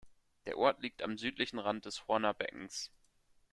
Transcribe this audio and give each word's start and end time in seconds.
Der 0.47 0.57
Ort 0.57 0.81
liegt 0.81 1.03
am 1.03 1.15
südlichen 1.19 1.59
Rand 1.59 1.85
des 1.85 2.07
Horner 2.07 2.33
Beckens. 2.33 2.89